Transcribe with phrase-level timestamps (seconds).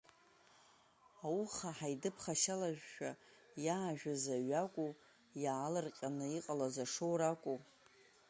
[1.25, 3.11] Ауха ҳаидыԥхашьалашәа
[3.65, 4.91] иаажәыз аҩы акәу,
[5.43, 7.57] иаалырҟьаны иҟалаз ашоура акәу.